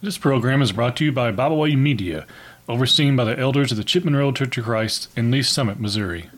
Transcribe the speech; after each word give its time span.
This 0.00 0.16
program 0.16 0.62
is 0.62 0.70
brought 0.70 0.96
to 0.98 1.04
you 1.04 1.10
by 1.10 1.32
Byway 1.32 1.74
Media, 1.74 2.24
overseen 2.68 3.16
by 3.16 3.24
the 3.24 3.36
elders 3.36 3.72
of 3.72 3.78
the 3.78 3.82
Chipman 3.82 4.14
Road 4.14 4.36
Church 4.36 4.56
of 4.56 4.64
Christ 4.64 5.08
in 5.16 5.32
Lee's 5.32 5.48
Summit, 5.48 5.80
Missouri. 5.80 6.30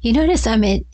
You 0.00 0.12
notice, 0.12 0.48
um, 0.48 0.64
it, 0.64 0.84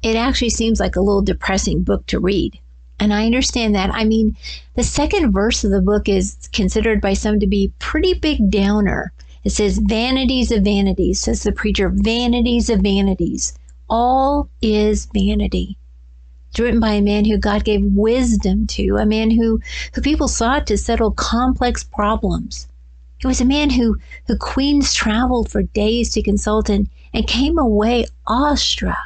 it 0.00 0.14
actually 0.14 0.50
seems 0.50 0.78
like 0.78 0.94
a 0.94 1.00
little 1.00 1.20
depressing 1.20 1.82
book 1.82 2.06
to 2.06 2.20
read. 2.20 2.60
And 3.00 3.12
I 3.12 3.26
understand 3.26 3.74
that. 3.74 3.90
I 3.92 4.04
mean, 4.04 4.36
the 4.76 4.84
second 4.84 5.32
verse 5.32 5.64
of 5.64 5.72
the 5.72 5.82
book 5.82 6.08
is 6.08 6.48
considered 6.52 7.00
by 7.00 7.14
some 7.14 7.40
to 7.40 7.48
be 7.48 7.72
pretty 7.80 8.14
big 8.14 8.52
downer. 8.52 9.12
It 9.42 9.50
says, 9.50 9.78
Vanities 9.78 10.52
of 10.52 10.62
vanities, 10.62 11.18
says 11.18 11.42
the 11.42 11.50
preacher, 11.50 11.90
vanities 11.92 12.70
of 12.70 12.82
vanities. 12.82 13.58
All 13.90 14.48
is 14.62 15.06
vanity. 15.06 15.76
Written 16.58 16.80
by 16.80 16.92
a 16.92 17.02
man 17.02 17.24
who 17.24 17.38
God 17.38 17.64
gave 17.64 17.82
wisdom 17.82 18.66
to, 18.68 18.96
a 18.96 19.06
man 19.06 19.30
who, 19.30 19.60
who 19.94 20.00
people 20.00 20.28
sought 20.28 20.66
to 20.66 20.76
settle 20.76 21.10
complex 21.10 21.82
problems. 21.82 22.68
It 23.20 23.26
was 23.26 23.40
a 23.40 23.46
man 23.46 23.70
who, 23.70 23.96
who 24.26 24.36
queens 24.36 24.92
traveled 24.92 25.50
for 25.50 25.62
days 25.62 26.10
to 26.12 26.22
consult 26.22 26.68
and, 26.68 26.88
and 27.14 27.26
came 27.26 27.58
away 27.58 28.06
awestruck 28.26 28.96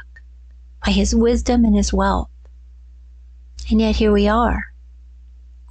by 0.85 0.91
his 0.91 1.15
wisdom 1.15 1.63
and 1.63 1.75
his 1.75 1.93
wealth. 1.93 2.29
And 3.69 3.79
yet 3.79 3.95
here 3.95 4.11
we 4.11 4.27
are, 4.27 4.65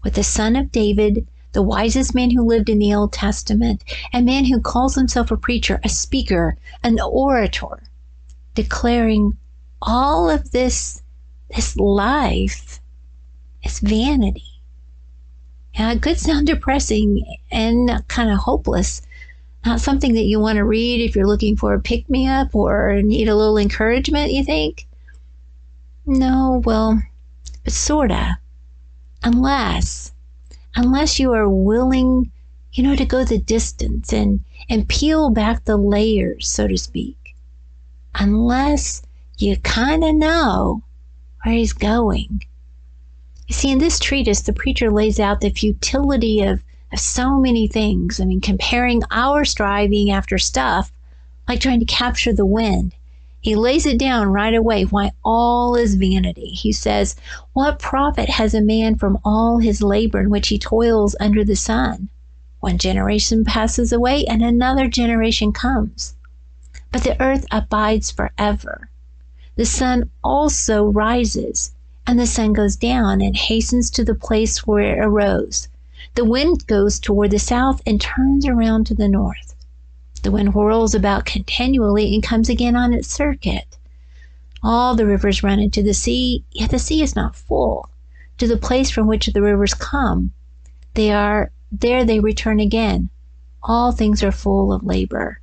with 0.04 0.14
the 0.14 0.24
son 0.24 0.56
of 0.56 0.72
David, 0.72 1.26
the 1.52 1.62
wisest 1.62 2.14
man 2.14 2.30
who 2.30 2.42
lived 2.42 2.68
in 2.68 2.78
the 2.78 2.94
Old 2.94 3.12
Testament, 3.12 3.82
a 4.12 4.20
man 4.20 4.44
who 4.44 4.60
calls 4.60 4.94
himself 4.94 5.30
a 5.30 5.36
preacher, 5.36 5.80
a 5.82 5.88
speaker, 5.88 6.56
an 6.82 7.00
orator, 7.00 7.82
declaring 8.54 9.36
all 9.80 10.28
of 10.28 10.50
this, 10.52 11.02
this 11.54 11.76
life 11.76 12.80
is 13.62 13.80
vanity. 13.80 14.42
Yeah, 15.74 15.92
it 15.92 16.02
could 16.02 16.18
sound 16.18 16.46
depressing 16.46 17.24
and 17.50 18.02
kind 18.08 18.30
of 18.30 18.38
hopeless. 18.38 19.02
Not 19.64 19.80
something 19.80 20.14
that 20.14 20.24
you 20.24 20.40
want 20.40 20.56
to 20.56 20.64
read 20.64 21.00
if 21.00 21.14
you're 21.14 21.26
looking 21.26 21.56
for 21.56 21.74
a 21.74 21.80
pick 21.80 22.08
me 22.08 22.26
up 22.26 22.54
or 22.54 23.02
need 23.02 23.28
a 23.28 23.36
little 23.36 23.58
encouragement, 23.58 24.32
you 24.32 24.44
think? 24.44 24.86
No, 26.06 26.62
well, 26.64 27.02
but 27.64 27.72
sorta. 27.72 28.38
Unless, 29.22 30.12
unless 30.76 31.18
you 31.18 31.32
are 31.32 31.48
willing, 31.48 32.30
you 32.72 32.82
know, 32.84 32.94
to 32.94 33.04
go 33.04 33.24
the 33.24 33.38
distance 33.38 34.12
and, 34.12 34.40
and 34.70 34.88
peel 34.88 35.30
back 35.30 35.64
the 35.64 35.76
layers, 35.76 36.48
so 36.48 36.68
to 36.68 36.78
speak. 36.78 37.34
Unless 38.14 39.02
you 39.36 39.56
kind 39.58 40.04
of 40.04 40.14
know 40.14 40.82
where 41.46 41.54
he's 41.54 41.72
going. 41.72 42.42
You 43.46 43.54
see, 43.54 43.70
in 43.70 43.78
this 43.78 43.98
treatise, 43.98 44.42
the 44.42 44.52
preacher 44.52 44.90
lays 44.90 45.20
out 45.20 45.40
the 45.40 45.50
futility 45.50 46.42
of, 46.42 46.62
of 46.92 46.98
so 46.98 47.38
many 47.38 47.68
things. 47.68 48.20
I 48.20 48.24
mean, 48.24 48.40
comparing 48.40 49.02
our 49.10 49.44
striving 49.44 50.10
after 50.10 50.36
stuff 50.36 50.92
like 51.48 51.60
trying 51.60 51.80
to 51.80 51.86
capture 51.86 52.32
the 52.32 52.44
wind 52.44 52.92
he 53.46 53.54
lays 53.54 53.86
it 53.86 53.96
down 53.96 54.32
right 54.32 54.54
away 54.54 54.82
why 54.86 55.12
all 55.24 55.76
is 55.76 55.94
vanity. 55.94 56.48
He 56.48 56.72
says, 56.72 57.14
What 57.52 57.78
profit 57.78 58.28
has 58.28 58.54
a 58.54 58.60
man 58.60 58.96
from 58.96 59.20
all 59.24 59.58
his 59.58 59.80
labor 59.80 60.18
in 60.18 60.30
which 60.30 60.48
he 60.48 60.58
toils 60.58 61.14
under 61.20 61.44
the 61.44 61.54
sun? 61.54 62.08
One 62.58 62.76
generation 62.76 63.44
passes 63.44 63.92
away 63.92 64.24
and 64.24 64.42
another 64.42 64.88
generation 64.88 65.52
comes. 65.52 66.16
But 66.90 67.04
the 67.04 67.22
earth 67.22 67.46
abides 67.52 68.10
forever. 68.10 68.88
The 69.56 69.64
sun 69.64 70.10
also 70.22 70.84
rises, 70.84 71.72
and 72.06 72.18
the 72.18 72.26
sun 72.26 72.52
goes 72.52 72.76
down 72.76 73.20
and 73.20 73.34
hastens 73.34 73.90
to 73.90 74.04
the 74.04 74.14
place 74.14 74.66
where 74.66 74.80
it 74.80 74.98
arose. 74.98 75.68
The 76.14 76.24
wind 76.24 76.66
goes 76.66 77.00
toward 77.00 77.30
the 77.30 77.38
south 77.38 77.80
and 77.86 78.00
turns 78.00 78.46
around 78.46 78.86
to 78.86 78.94
the 78.94 79.08
north. 79.08 79.54
The 80.22 80.30
wind 80.30 80.50
whirls 80.50 80.94
about 80.94 81.24
continually 81.24 82.14
and 82.14 82.22
comes 82.22 82.48
again 82.48 82.76
on 82.76 82.92
its 82.92 83.08
circuit. 83.08 83.78
All 84.62 84.94
the 84.94 85.06
rivers 85.06 85.42
run 85.42 85.58
into 85.58 85.82
the 85.82 85.94
sea, 85.94 86.44
yet 86.52 86.70
the 86.70 86.78
sea 86.78 87.02
is 87.02 87.16
not 87.16 87.36
full. 87.36 87.88
To 88.38 88.46
the 88.46 88.56
place 88.56 88.90
from 88.90 89.06
which 89.06 89.26
the 89.26 89.40
rivers 89.42 89.72
come, 89.72 90.32
they 90.94 91.10
are 91.12 91.50
there 91.72 92.04
they 92.04 92.20
return 92.20 92.60
again. 92.60 93.08
All 93.62 93.90
things 93.90 94.22
are 94.22 94.32
full 94.32 94.72
of 94.72 94.84
labor. 94.84 95.40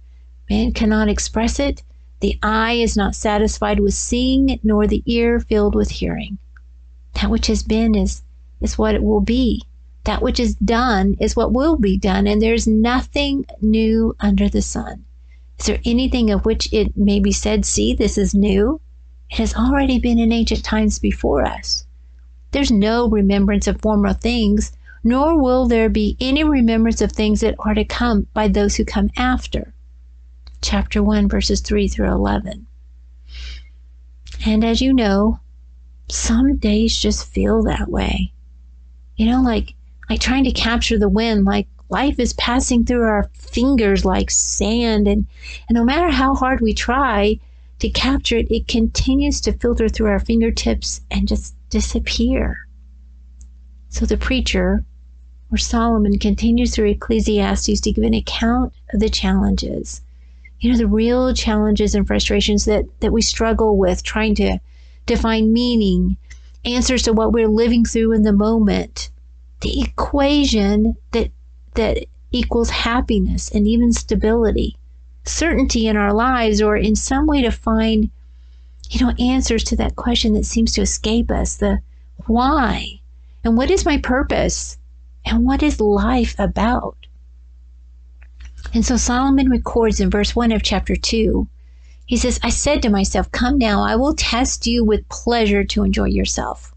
Man 0.50 0.72
cannot 0.72 1.10
express 1.10 1.60
it. 1.60 1.82
The 2.24 2.40
eye 2.42 2.76
is 2.76 2.96
not 2.96 3.16
satisfied 3.16 3.82
with 3.82 3.94
seeing, 3.94 4.58
nor 4.64 4.88
the 4.88 5.04
ear 5.06 5.42
filled 5.42 5.76
with 5.76 5.90
hearing. 5.90 6.38
That 7.16 7.30
which 7.30 7.48
has 7.48 7.64
been 7.64 7.96
is, 7.96 8.22
is 8.62 8.78
what 8.78 8.96
it 8.96 9.04
will 9.04 9.20
be. 9.20 9.64
That 10.06 10.22
which 10.22 10.40
is 10.40 10.56
done 10.56 11.18
is 11.20 11.36
what 11.36 11.52
will 11.52 11.76
be 11.76 11.98
done, 11.98 12.26
and 12.26 12.42
there's 12.42 12.66
nothing 12.66 13.46
new 13.60 14.16
under 14.22 14.48
the 14.48 14.62
sun. 14.62 15.04
Is 15.60 15.66
there 15.66 15.82
anything 15.84 16.32
of 16.32 16.46
which 16.46 16.72
it 16.72 16.96
may 16.96 17.20
be 17.20 17.34
said, 17.34 17.66
See, 17.66 17.94
this 17.94 18.18
is 18.18 18.34
new? 18.34 18.80
It 19.30 19.40
has 19.40 19.54
already 19.56 20.00
been 20.00 20.18
in 20.18 20.32
ancient 20.32 20.64
times 20.64 21.00
before 21.00 21.44
us. 21.44 21.86
There's 22.52 22.72
no 22.72 23.10
remembrance 23.10 23.68
of 23.68 23.82
former 23.82 24.14
things, 24.14 24.72
nor 25.04 25.38
will 25.38 25.68
there 25.68 25.90
be 25.90 26.16
any 26.22 26.46
remembrance 26.46 27.02
of 27.02 27.12
things 27.12 27.42
that 27.42 27.56
are 27.60 27.74
to 27.74 27.84
come 27.84 28.28
by 28.34 28.48
those 28.48 28.78
who 28.78 28.86
come 28.86 29.10
after. 29.18 29.73
Chapter 30.64 31.04
1, 31.04 31.28
verses 31.28 31.60
3 31.60 31.90
through 31.90 32.10
11. 32.10 32.66
And 34.46 34.64
as 34.64 34.82
you 34.82 34.94
know, 34.94 35.40
some 36.10 36.56
days 36.56 36.98
just 36.98 37.28
feel 37.28 37.64
that 37.64 37.92
way. 37.92 38.32
You 39.18 39.28
know, 39.28 39.42
like 39.42 39.76
like 40.10 40.22
trying 40.22 40.46
to 40.46 40.52
capture 40.52 40.98
the 40.98 41.10
wind, 41.10 41.46
like 41.46 41.68
life 41.90 42.18
is 42.18 42.34
passing 42.34 42.86
through 42.86 43.04
our 43.04 43.30
fingers 43.34 44.06
like 44.06 44.32
sand. 44.32 45.08
And, 45.08 45.28
and 45.68 45.76
no 45.76 45.84
matter 45.84 46.10
how 46.10 46.34
hard 46.34 46.62
we 46.62 46.74
try 46.74 47.40
to 47.80 47.90
capture 47.90 48.38
it, 48.38 48.50
it 48.50 48.68
continues 48.68 49.42
to 49.42 49.54
filter 49.54 49.90
through 49.90 50.08
our 50.08 50.20
fingertips 50.20 51.02
and 51.12 51.28
just 51.28 51.56
disappear. 51.70 52.68
So 53.90 54.06
the 54.06 54.18
preacher, 54.18 54.86
or 55.52 55.58
Solomon, 55.58 56.18
continues 56.20 56.74
through 56.74 56.90
Ecclesiastes 56.90 57.82
to 57.82 57.92
give 57.92 58.04
an 58.04 58.14
account 58.14 58.74
of 58.94 59.02
the 59.02 59.10
challenges. 59.10 60.02
You 60.64 60.72
know, 60.72 60.78
the 60.78 60.88
real 60.88 61.34
challenges 61.34 61.94
and 61.94 62.08
frustrations 62.08 62.64
that, 62.64 62.86
that 63.02 63.12
we 63.12 63.22
struggle 63.22 63.78
with 63.78 64.02
trying 64.02 64.34
to, 64.36 64.60
to 65.08 65.18
find 65.18 65.52
meaning, 65.52 66.16
answers 66.64 67.04
to 67.04 67.12
what 67.12 67.34
we're 67.34 67.50
living 67.50 67.84
through 67.84 68.14
in 68.14 68.24
the 68.24 68.32
moment 68.32 69.10
the 69.60 69.82
equation 69.82 70.96
that 71.12 71.32
that 71.74 72.06
equals 72.32 72.70
happiness 72.70 73.52
and 73.52 73.68
even 73.68 73.92
stability, 73.92 74.78
certainty 75.26 75.86
in 75.86 75.98
our 75.98 76.14
lives, 76.14 76.62
or 76.62 76.78
in 76.78 76.96
some 76.96 77.28
way 77.28 77.42
to 77.42 77.52
find, 77.52 78.10
you 78.90 79.06
know, 79.06 79.12
answers 79.20 79.66
to 79.66 79.76
that 79.76 79.98
question 79.98 80.32
that 80.32 80.46
seems 80.46 80.72
to 80.72 80.82
escape 80.82 81.30
us 81.30 81.58
the 81.58 81.80
why 82.28 83.02
and 83.44 83.58
what 83.58 83.70
is 83.70 83.84
my 83.86 83.98
purpose 83.98 84.78
and 85.26 85.46
what 85.46 85.62
is 85.62 85.82
life 85.82 86.36
about. 86.40 86.96
And 88.74 88.86
so 88.86 88.98
Solomon 88.98 89.50
records 89.50 90.00
in 90.00 90.10
verse 90.10 90.36
1 90.36 90.52
of 90.52 90.64
chapter 90.64 90.96
2 90.96 91.48
he 92.06 92.18
says, 92.18 92.40
I 92.44 92.50
said 92.50 92.82
to 92.82 92.90
myself, 92.90 93.32
Come 93.32 93.58
now, 93.58 93.82
I 93.82 93.96
will 93.96 94.14
test 94.14 94.68
you 94.68 94.84
with 94.84 95.08
pleasure 95.08 95.64
to 95.64 95.84
enjoy 95.84 96.08
yourself. 96.08 96.74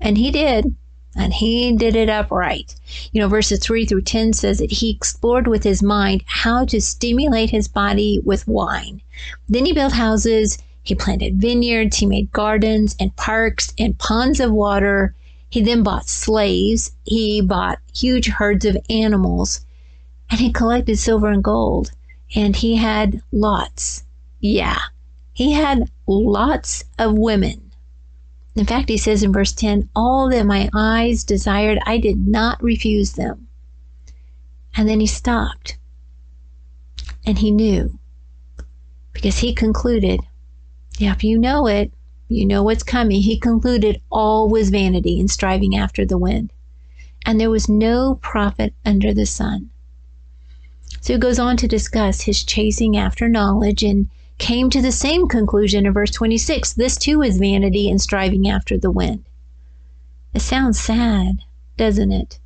And 0.00 0.16
he 0.16 0.30
did 0.30 0.74
and 1.16 1.32
he 1.32 1.74
did 1.76 1.96
it 1.96 2.08
upright. 2.08 2.74
You 3.10 3.20
know, 3.20 3.28
verses 3.28 3.58
3 3.60 3.86
through 3.86 4.02
10 4.02 4.34
says 4.34 4.58
that 4.58 4.70
he 4.70 4.90
explored 4.90 5.48
with 5.48 5.64
his 5.64 5.82
mind 5.82 6.22
how 6.26 6.64
to 6.66 6.80
stimulate 6.80 7.50
his 7.50 7.68
body 7.68 8.20
with 8.24 8.46
wine. 8.46 9.00
Then 9.48 9.66
he 9.66 9.72
built 9.72 9.94
houses, 9.94 10.58
he 10.82 10.94
planted 10.94 11.40
vineyards, 11.40 11.96
he 11.96 12.06
made 12.06 12.32
gardens 12.32 12.94
and 13.00 13.16
parks 13.16 13.72
and 13.78 13.98
ponds 13.98 14.38
of 14.38 14.52
water. 14.52 15.14
He 15.50 15.60
then 15.60 15.82
bought 15.82 16.08
slaves, 16.08 16.92
he 17.04 17.40
bought 17.40 17.78
huge 17.92 18.28
herds 18.28 18.64
of 18.64 18.76
animals, 18.88 19.65
and 20.30 20.40
he 20.40 20.52
collected 20.52 20.98
silver 20.98 21.28
and 21.28 21.44
gold. 21.44 21.92
And 22.34 22.56
he 22.56 22.76
had 22.76 23.22
lots. 23.32 24.04
Yeah, 24.40 24.78
he 25.32 25.52
had 25.52 25.90
lots 26.06 26.84
of 26.98 27.16
women 27.16 27.66
in 28.56 28.64
fact, 28.64 28.88
he 28.88 28.96
says 28.96 29.22
in 29.22 29.32
verse 29.32 29.52
10, 29.52 29.90
All 29.94 30.30
that 30.30 30.46
my 30.46 30.70
eyes 30.74 31.24
desired, 31.24 31.78
I 31.84 31.98
did 31.98 32.26
not 32.26 32.62
refuse 32.62 33.12
them. 33.12 33.48
And 34.74 34.88
then 34.88 34.98
he 34.98 35.06
stopped. 35.06 35.76
And 37.26 37.38
he 37.38 37.50
knew. 37.50 37.98
Because 39.12 39.38
he 39.38 39.54
concluded, 39.54 40.20
yeah, 40.98 41.12
if 41.12 41.22
you 41.22 41.38
know 41.38 41.66
it, 41.66 41.92
you 42.28 42.46
know 42.46 42.62
what's 42.62 42.82
coming. 42.82 43.20
He 43.20 43.38
concluded 43.38 44.00
all 44.10 44.48
was 44.48 44.70
vanity 44.70 45.20
and 45.20 45.30
striving 45.30 45.76
after 45.76 46.06
the 46.06 46.18
wind. 46.18 46.50
And 47.26 47.38
there 47.38 47.50
was 47.50 47.68
no 47.68 48.18
profit 48.22 48.72
under 48.86 49.12
the 49.12 49.26
sun. 49.26 49.68
So 51.06 51.12
he 51.12 51.20
goes 51.20 51.38
on 51.38 51.56
to 51.58 51.68
discuss 51.68 52.22
his 52.22 52.42
chasing 52.42 52.96
after 52.96 53.28
knowledge 53.28 53.84
and 53.84 54.08
came 54.38 54.70
to 54.70 54.82
the 54.82 54.90
same 54.90 55.28
conclusion 55.28 55.86
in 55.86 55.92
verse 55.92 56.10
26 56.10 56.72
this 56.72 56.96
too 56.96 57.22
is 57.22 57.38
vanity 57.38 57.88
and 57.88 58.00
striving 58.00 58.48
after 58.48 58.76
the 58.76 58.90
wind. 58.90 59.24
It 60.34 60.40
sounds 60.40 60.80
sad, 60.80 61.42
doesn't 61.76 62.10
it? 62.10 62.40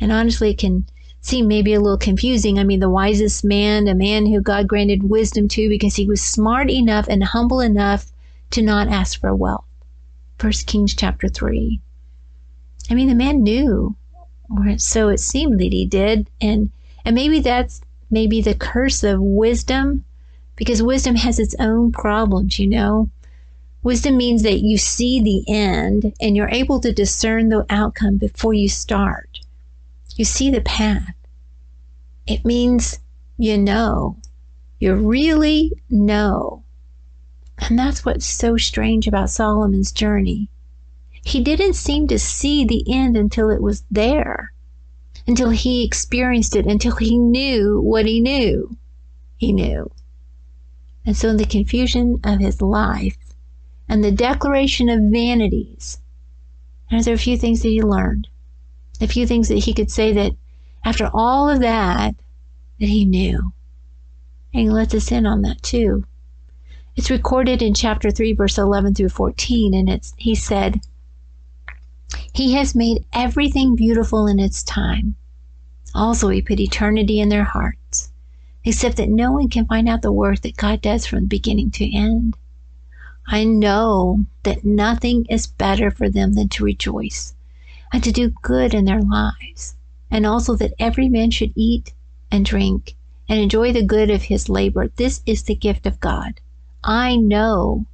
And 0.00 0.10
honestly, 0.10 0.52
it 0.52 0.58
can 0.58 0.86
seem 1.20 1.48
maybe 1.48 1.74
a 1.74 1.80
little 1.82 1.98
confusing. 1.98 2.58
I 2.58 2.64
mean, 2.64 2.80
the 2.80 2.88
wisest 2.88 3.44
man, 3.44 3.88
a 3.88 3.94
man 3.94 4.24
who 4.24 4.40
God 4.40 4.66
granted 4.66 5.10
wisdom 5.10 5.46
to 5.48 5.68
because 5.68 5.96
he 5.96 6.06
was 6.06 6.22
smart 6.22 6.70
enough 6.70 7.06
and 7.08 7.22
humble 7.22 7.60
enough 7.60 8.10
to 8.52 8.62
not 8.62 8.88
ask 8.88 9.20
for 9.20 9.34
wealth. 9.34 9.66
First 10.38 10.66
Kings 10.66 10.94
chapter 10.94 11.28
3. 11.28 11.78
I 12.88 12.94
mean, 12.94 13.08
the 13.08 13.14
man 13.14 13.42
knew, 13.42 13.96
or 14.48 14.78
so 14.78 15.10
it 15.10 15.20
seemed 15.20 15.60
that 15.60 15.74
he 15.74 15.84
did, 15.84 16.30
and 16.40 16.70
and 17.06 17.14
maybe 17.14 17.40
that's 17.40 17.80
maybe 18.10 18.42
the 18.42 18.54
curse 18.54 19.02
of 19.02 19.20
wisdom, 19.20 20.04
because 20.56 20.82
wisdom 20.82 21.14
has 21.14 21.38
its 21.38 21.54
own 21.58 21.92
problems, 21.92 22.58
you 22.58 22.66
know. 22.66 23.08
Wisdom 23.82 24.16
means 24.16 24.42
that 24.42 24.60
you 24.60 24.76
see 24.76 25.20
the 25.20 25.44
end 25.48 26.12
and 26.20 26.36
you're 26.36 26.48
able 26.48 26.80
to 26.80 26.92
discern 26.92 27.48
the 27.48 27.64
outcome 27.70 28.16
before 28.16 28.52
you 28.52 28.68
start. 28.68 29.38
You 30.16 30.24
see 30.24 30.50
the 30.50 30.60
path. 30.60 31.14
It 32.26 32.44
means 32.44 32.98
you 33.38 33.56
know. 33.56 34.16
You 34.80 34.94
really 34.94 35.72
know. 35.88 36.64
And 37.58 37.78
that's 37.78 38.04
what's 38.04 38.26
so 38.26 38.56
strange 38.56 39.06
about 39.06 39.30
Solomon's 39.30 39.92
journey. 39.92 40.48
He 41.24 41.40
didn't 41.42 41.74
seem 41.74 42.08
to 42.08 42.18
see 42.18 42.64
the 42.64 42.84
end 42.92 43.16
until 43.16 43.50
it 43.50 43.62
was 43.62 43.84
there, 43.90 44.52
until 45.26 45.50
he 45.50 45.84
experienced 45.84 46.54
it, 46.54 46.66
until 46.66 46.96
he 46.96 47.18
knew 47.18 47.80
what 47.80 48.06
he 48.06 48.20
knew. 48.20 48.76
He 49.36 49.52
knew. 49.52 49.90
And 51.04 51.16
so, 51.16 51.28
in 51.28 51.36
the 51.36 51.44
confusion 51.44 52.20
of 52.24 52.40
his 52.40 52.60
life 52.62 53.16
and 53.88 54.02
the 54.02 54.12
declaration 54.12 54.88
of 54.88 55.12
vanities, 55.12 55.98
there 56.90 57.12
are 57.12 57.14
a 57.14 57.18
few 57.18 57.36
things 57.36 57.62
that 57.62 57.68
he 57.68 57.82
learned? 57.82 58.28
A 59.00 59.06
few 59.06 59.26
things 59.26 59.48
that 59.48 59.58
he 59.58 59.74
could 59.74 59.90
say 59.90 60.12
that 60.12 60.32
after 60.84 61.10
all 61.12 61.50
of 61.50 61.60
that, 61.60 62.14
that 62.80 62.88
he 62.88 63.04
knew. 63.04 63.52
And 64.52 64.62
he 64.62 64.70
lets 64.70 64.94
us 64.94 65.12
in 65.12 65.26
on 65.26 65.42
that 65.42 65.62
too. 65.62 66.04
It's 66.94 67.10
recorded 67.10 67.60
in 67.60 67.74
chapter 67.74 68.10
3, 68.10 68.32
verse 68.32 68.56
11 68.56 68.94
through 68.94 69.10
14, 69.10 69.74
and 69.74 69.88
it's, 69.88 70.14
he 70.16 70.34
said, 70.34 70.80
He 72.32 72.52
has 72.52 72.74
made 72.74 73.04
everything 73.12 73.74
beautiful 73.74 74.26
in 74.26 74.38
its 74.38 74.62
time. 74.62 75.16
Also, 75.94 76.28
He 76.28 76.42
put 76.42 76.60
eternity 76.60 77.20
in 77.20 77.30
their 77.30 77.44
hearts, 77.44 78.10
except 78.64 78.96
that 78.98 79.08
no 79.08 79.32
one 79.32 79.48
can 79.48 79.66
find 79.66 79.88
out 79.88 80.02
the 80.02 80.12
work 80.12 80.42
that 80.42 80.56
God 80.56 80.82
does 80.82 81.06
from 81.06 81.26
beginning 81.26 81.70
to 81.72 81.96
end. 81.96 82.36
I 83.26 83.44
know 83.44 84.26
that 84.44 84.64
nothing 84.64 85.26
is 85.28 85.46
better 85.46 85.90
for 85.90 86.08
them 86.08 86.34
than 86.34 86.48
to 86.50 86.64
rejoice 86.64 87.34
and 87.92 88.04
to 88.04 88.12
do 88.12 88.34
good 88.42 88.74
in 88.74 88.84
their 88.84 89.02
lives, 89.02 89.74
and 90.10 90.26
also 90.26 90.54
that 90.56 90.74
every 90.78 91.08
man 91.08 91.30
should 91.30 91.52
eat 91.56 91.92
and 92.30 92.44
drink 92.44 92.94
and 93.28 93.40
enjoy 93.40 93.72
the 93.72 93.82
good 93.82 94.10
of 94.10 94.24
his 94.24 94.48
labor. 94.48 94.88
This 94.94 95.22
is 95.26 95.42
the 95.42 95.54
gift 95.54 95.86
of 95.86 95.98
God. 96.00 96.40
I 96.84 97.16
know 97.16 97.86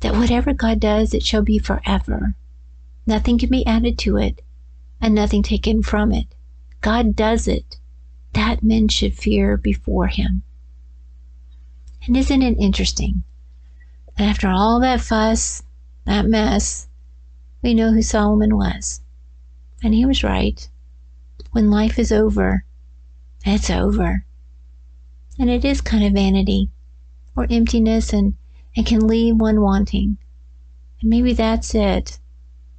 that 0.00 0.14
whatever 0.14 0.54
God 0.54 0.80
does, 0.80 1.12
it 1.12 1.22
shall 1.22 1.42
be 1.42 1.58
forever. 1.58 2.34
Nothing 3.06 3.38
can 3.38 3.50
be 3.50 3.66
added 3.66 3.98
to 4.00 4.16
it 4.16 4.42
and 5.00 5.14
nothing 5.14 5.42
taken 5.42 5.82
from 5.82 6.12
it. 6.12 6.26
God 6.80 7.14
does 7.14 7.46
it. 7.46 7.78
That 8.32 8.62
men 8.62 8.88
should 8.88 9.14
fear 9.14 9.56
before 9.56 10.08
him. 10.08 10.42
And 12.06 12.16
isn't 12.16 12.42
it 12.42 12.58
interesting 12.58 13.22
after 14.18 14.48
all 14.48 14.80
that 14.80 15.00
fuss, 15.00 15.62
that 16.04 16.26
mess, 16.26 16.88
we 17.62 17.74
know 17.74 17.92
who 17.92 18.02
Solomon 18.02 18.56
was? 18.56 19.00
And 19.82 19.92
he 19.94 20.06
was 20.06 20.22
right. 20.22 20.68
When 21.50 21.70
life 21.70 21.98
is 21.98 22.12
over, 22.12 22.64
it's 23.44 23.70
over. 23.70 24.24
And 25.38 25.50
it 25.50 25.64
is 25.64 25.80
kind 25.80 26.04
of 26.04 26.12
vanity 26.12 26.70
or 27.36 27.46
emptiness 27.50 28.12
and, 28.12 28.34
and 28.76 28.86
can 28.86 29.06
leave 29.06 29.36
one 29.36 29.60
wanting. 29.60 30.16
And 31.00 31.10
maybe 31.10 31.32
that's 31.32 31.74
it. 31.74 32.18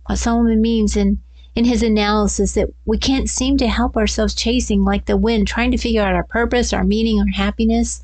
What 0.06 0.19
Solomon 0.19 0.62
means 0.62 0.96
in, 0.96 1.19
in 1.56 1.66
his 1.66 1.81
analysis 1.81 2.54
that 2.54 2.69
we 2.86 2.98
can't 2.98 3.30
seem 3.30 3.57
to 3.57 3.68
help 3.68 3.98
ourselves 3.98 4.36
chasing 4.36 4.84
like 4.84 5.06
the 5.06 5.18
wind, 5.18 5.48
trying 5.48 5.72
to 5.72 5.78
figure 5.78 6.04
out 6.04 6.13
our 6.13 6.25
purpose, 6.25 6.74
our 6.74 6.84
meaning, 6.84 7.19
our 7.19 7.28
happiness, 7.28 8.04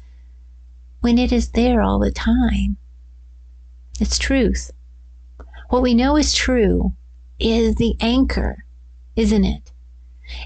when 1.02 1.18
it 1.18 1.32
is 1.32 1.50
there 1.50 1.82
all 1.82 2.00
the 2.00 2.12
time. 2.12 2.78
It's 4.00 4.18
truth. 4.18 4.72
What 5.70 5.84
we 5.84 5.94
know 5.94 6.18
is 6.18 6.34
true 6.34 6.94
is 7.40 7.76
the 7.76 7.96
anchor, 8.00 8.66
isn't 9.16 9.46
it? 9.46 9.72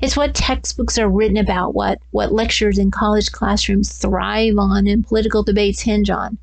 It's 0.01 0.17
what 0.17 0.35
textbooks 0.35 0.97
are 0.97 1.09
written 1.09 1.37
about, 1.37 1.73
what, 1.73 1.99
what 2.11 2.33
lectures 2.33 2.77
in 2.77 2.91
college 2.91 3.31
classrooms 3.31 3.93
thrive 3.93 4.57
on 4.57 4.87
and 4.87 5.05
political 5.05 5.43
debates 5.43 5.81
hinge 5.81 6.09
on. 6.09 6.37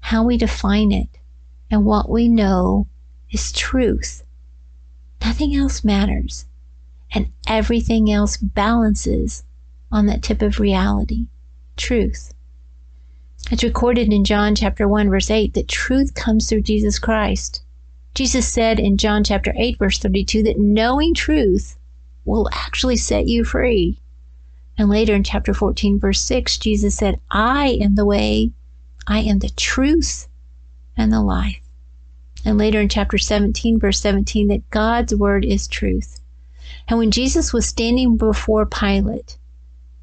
How 0.00 0.24
we 0.24 0.36
define 0.36 0.90
it 0.90 1.08
and 1.70 1.84
what 1.84 2.10
we 2.10 2.28
know 2.28 2.86
is 3.34 3.52
truth. 3.52 4.22
Nothing 5.20 5.56
else 5.56 5.82
matters, 5.82 6.46
and 7.12 7.30
everything 7.48 8.10
else 8.10 8.36
balances 8.36 9.42
on 9.90 10.06
that 10.06 10.22
tip 10.22 10.40
of 10.40 10.60
reality 10.60 11.26
truth. 11.76 12.32
It's 13.50 13.64
recorded 13.64 14.12
in 14.12 14.24
John 14.24 14.54
chapter 14.54 14.86
1 14.86 15.10
verse 15.10 15.30
8 15.30 15.54
that 15.54 15.68
truth 15.68 16.14
comes 16.14 16.48
through 16.48 16.62
Jesus 16.62 16.98
Christ. 16.98 17.62
Jesus 18.14 18.48
said 18.48 18.78
in 18.78 18.96
John 18.96 19.24
chapter 19.24 19.52
8 19.56 19.78
verse 19.78 19.98
32 19.98 20.44
that 20.44 20.58
knowing 20.58 21.12
truth 21.12 21.76
will 22.24 22.48
actually 22.52 22.96
set 22.96 23.26
you 23.26 23.44
free. 23.44 23.98
And 24.78 24.88
later 24.88 25.14
in 25.14 25.24
chapter 25.24 25.54
14, 25.54 26.00
verse 26.00 26.20
6, 26.20 26.58
Jesus 26.58 26.96
said, 26.96 27.20
I 27.30 27.78
am 27.80 27.94
the 27.94 28.04
way, 28.04 28.52
I 29.06 29.20
am 29.20 29.38
the 29.38 29.50
truth, 29.50 30.26
and 30.96 31.12
the 31.12 31.20
life. 31.20 31.63
And 32.44 32.58
later 32.58 32.80
in 32.80 32.88
chapter 32.88 33.18
17, 33.18 33.78
verse 33.78 34.00
17, 34.00 34.48
that 34.48 34.68
God's 34.70 35.14
word 35.14 35.44
is 35.44 35.66
truth. 35.66 36.20
And 36.88 36.98
when 36.98 37.10
Jesus 37.10 37.52
was 37.52 37.66
standing 37.66 38.16
before 38.16 38.66
Pilate, 38.66 39.38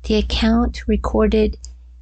the 0.03 0.15
account 0.15 0.88
recorded 0.88 1.57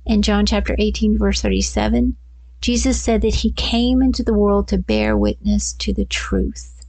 in 0.06 0.22
John 0.22 0.46
chapter 0.46 0.76
18, 0.78 1.18
verse 1.18 1.42
37, 1.42 2.16
Jesus 2.62 3.02
said 3.02 3.22
that 3.22 3.36
he 3.36 3.52
came 3.52 4.02
into 4.02 4.24
the 4.24 4.34
world 4.34 4.68
to 4.70 4.78
bear 4.78 5.18
witness 5.18 5.74
to 5.74 5.94
the 5.94 6.06
truth 6.06 6.80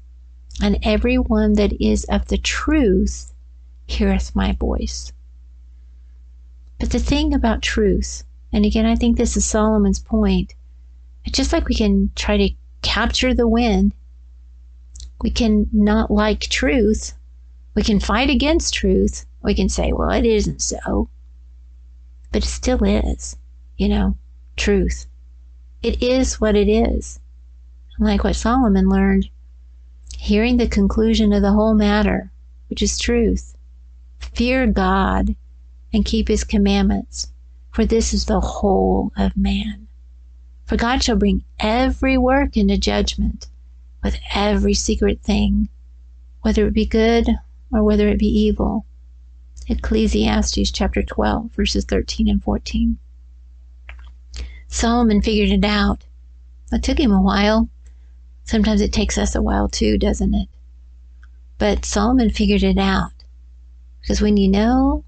and 0.63 0.79
every 0.83 1.17
one 1.17 1.55
that 1.55 1.73
is 1.81 2.05
of 2.05 2.27
the 2.29 2.39
truth 2.39 3.33
heareth 3.87 4.37
my 4.37 4.53
voice. 4.53 5.13
But 6.79 6.91
the 6.91 6.99
thing 6.99 7.35
about 7.35 7.63
truth, 7.63 8.25
and 8.53 8.65
again, 8.65 8.87
I 8.87 8.97
think 8.97 9.17
this 9.17 9.37
is 9.37 9.45
Solomon's 9.45 9.99
point, 9.99 10.55
just 11.31 11.53
like 11.53 11.69
we 11.69 11.75
can 11.75 12.11
try 12.15 12.37
to 12.37 12.51
capture 12.83 13.35
the 13.35 13.49
wind, 13.49 13.93
we 15.23 15.31
can 15.31 15.69
not 15.73 16.11
like 16.11 16.41
truth, 16.41 17.13
we 17.75 17.83
can 17.83 18.01
fight 18.01 18.31
against 18.31 18.75
truth, 18.75 19.27
we 19.43 19.55
can 19.55 19.69
say, 19.69 19.93
well, 19.93 20.11
it 20.11 20.25
isn't 20.25 20.63
so. 20.63 21.09
But 22.33 22.45
it 22.45 22.49
still 22.49 22.83
is, 22.85 23.37
you 23.77 23.89
know, 23.89 24.17
truth. 24.57 25.07
It 25.83 26.03
is 26.03 26.41
what 26.41 26.57
it 26.57 26.69
is. 26.69 27.21
Like 27.99 28.25
what 28.25 28.37
Solomon 28.37 28.89
learned 28.89 29.29
hearing 30.17 30.59
the 30.59 30.69
conclusion 30.69 31.33
of 31.33 31.43
the 31.43 31.53
whole 31.53 31.75
matter, 31.75 32.31
which 32.69 32.83
is 32.83 32.99
truth. 32.99 33.57
Fear 34.19 34.67
God 34.69 35.35
and 35.93 36.05
keep 36.05 36.29
his 36.29 36.45
commandments, 36.45 37.33
for 37.73 37.85
this 37.85 38.13
is 38.13 38.27
the 38.27 38.41
whole 38.41 39.13
of 39.17 39.37
man. 39.37 39.89
For 40.71 40.77
God 40.77 41.03
shall 41.03 41.17
bring 41.17 41.43
every 41.59 42.17
work 42.17 42.57
into 42.57 42.79
judgment 42.79 43.49
with 44.05 44.17
every 44.33 44.73
secret 44.73 45.21
thing, 45.21 45.69
whether 46.43 46.65
it 46.65 46.75
be 46.75 46.87
good 46.87 47.29
or 47.73 47.83
whether 47.83 48.07
it 48.07 48.21
be 48.21 48.29
evil. 48.29 48.87
Ecclesiastes 49.67 50.71
chapter 50.71 51.03
12, 51.03 51.51
verses 51.51 51.85
13 51.87 52.29
and 52.29 52.41
14. 52.41 52.99
Solomon 54.69 55.21
figured 55.21 55.51
it 55.51 55.65
out. 55.65 56.05
It 56.71 56.85
took 56.85 57.01
him 57.01 57.11
a 57.11 57.21
while, 57.21 57.69
Sometimes 58.45 58.81
it 58.81 58.93
takes 58.93 59.19
us 59.19 59.35
a 59.35 59.43
while 59.43 59.69
too, 59.69 59.99
doesn't 59.99 60.35
it? 60.35 60.49
But 61.59 61.85
Solomon 61.85 62.31
figured 62.31 62.63
it 62.63 62.79
out. 62.79 63.25
Because 64.01 64.21
when 64.21 64.37
you 64.37 64.49
know, 64.49 65.03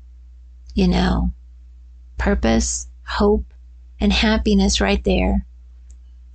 you 0.75 0.88
know. 0.88 1.31
Purpose, 2.19 2.88
hope, 3.04 3.45
and 4.00 4.12
happiness 4.12 4.81
right 4.81 5.04
there. 5.04 5.47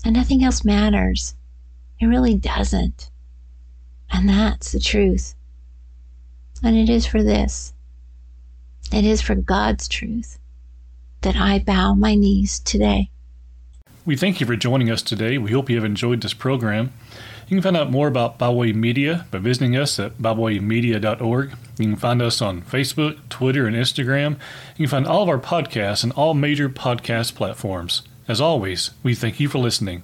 And 0.08 0.16
nothing 0.16 0.42
else 0.42 0.64
matters. 0.64 1.36
It 2.00 2.06
really 2.06 2.34
doesn't. 2.34 3.12
And 4.10 4.30
that's 4.30 4.72
the 4.72 4.80
truth. 4.80 5.36
And 6.64 6.78
it 6.78 6.88
is 6.90 7.06
for 7.06 7.22
this. 7.22 7.74
It 8.94 9.04
is 9.04 9.22
for 9.22 9.36
God's 9.36 9.90
truth 9.90 10.40
that 11.24 11.36
I 11.36 11.60
bow 11.60 11.94
my 11.94 12.16
knees 12.16 12.60
today. 12.60 13.10
We 14.06 14.16
thank 14.16 14.40
you 14.40 14.48
for 14.48 14.56
joining 14.56 14.90
us 14.90 15.02
today. 15.02 15.38
We 15.38 15.52
hope 15.52 15.70
you 15.70 15.76
have 15.76 15.84
enjoyed 15.84 16.22
this 16.22 16.34
program. 16.34 16.94
You 17.50 17.58
can 17.58 17.62
find 17.62 17.76
out 17.76 17.92
more 17.92 18.08
about 18.08 18.38
Byway 18.38 18.72
Media 18.72 19.26
by 19.30 19.40
visiting 19.40 19.76
us 19.76 20.00
at 20.00 20.20
bywaymedia.org. 20.20 21.50
You 21.80 21.86
can 21.86 21.96
find 21.98 22.22
us 22.22 22.42
on 22.42 22.62
Facebook, 22.62 23.28
Twitter, 23.28 23.68
and 23.68 23.76
Instagram. 23.76 24.40
You 24.78 24.88
can 24.88 24.88
find 24.88 25.06
all 25.06 25.24
of 25.24 25.28
our 25.28 25.38
podcasts 25.38 26.06
on 26.06 26.12
all 26.12 26.34
major 26.34 26.70
podcast 26.70 27.36
platforms. 27.36 28.04
As 28.28 28.42
always, 28.42 28.92
we 29.04 29.16
thank 29.16 29.40
you 29.40 29.48
for 29.48 29.60
listening. 29.60 30.04